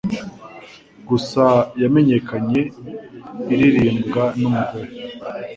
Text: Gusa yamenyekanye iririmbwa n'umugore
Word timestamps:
Gusa 1.07 1.45
yamenyekanye 1.81 2.61
iririmbwa 3.53 4.23
n'umugore 4.39 4.91